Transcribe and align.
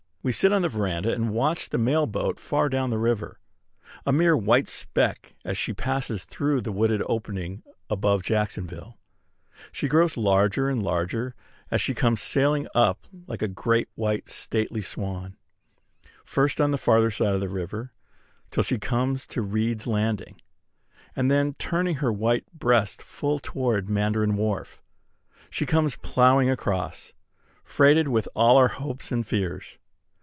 We 0.23 0.31
sit 0.31 0.53
on 0.53 0.61
the 0.61 0.69
veranda, 0.69 1.11
and 1.11 1.33
watch 1.33 1.69
the 1.69 1.79
mail 1.79 2.05
boat 2.05 2.39
far 2.39 2.69
down 2.69 2.91
the 2.91 2.99
river, 2.99 3.39
a 4.05 4.11
mere 4.13 4.37
white 4.37 4.67
speck 4.67 5.33
as 5.43 5.57
she 5.57 5.73
passes 5.73 6.25
through 6.25 6.61
the 6.61 6.71
wooded 6.71 7.01
opening 7.07 7.63
above 7.89 8.21
Jacksonville. 8.21 8.99
She 9.71 9.87
grows 9.87 10.17
larger 10.17 10.69
and 10.69 10.83
larger 10.83 11.33
as 11.71 11.81
she 11.81 11.95
comes 11.95 12.21
sailing 12.21 12.67
up 12.75 13.07
like 13.25 13.41
a 13.41 13.47
great 13.47 13.89
white 13.95 14.29
stately 14.29 14.83
swan, 14.83 15.37
first 16.23 16.61
on 16.61 16.69
the 16.69 16.77
farther 16.77 17.09
side 17.09 17.33
of 17.33 17.41
the 17.41 17.49
river 17.49 17.91
till 18.51 18.61
she 18.61 18.77
comes 18.77 19.25
to 19.25 19.41
Reed's 19.41 19.87
Landing; 19.87 20.39
and 21.15 21.31
then, 21.31 21.55
turning 21.55 21.95
her 21.95 22.11
white 22.13 22.45
breast 22.53 23.01
full 23.01 23.39
toward 23.39 23.89
Mandarin 23.89 24.35
Wharf, 24.37 24.83
she 25.49 25.65
comes 25.65 25.95
ploughing 25.95 26.47
across, 26.47 27.11
freighted 27.63 28.07
with 28.09 28.29
all 28.35 28.57
our 28.57 28.67
hopes 28.67 29.11
and 29.11 29.25
fears. 29.25 29.79